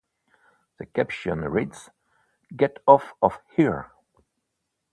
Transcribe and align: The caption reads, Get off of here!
The 0.79 0.87
caption 0.87 1.41
reads, 1.41 1.91
Get 2.55 2.79
off 2.87 3.13
of 3.21 3.37
here! 3.55 3.91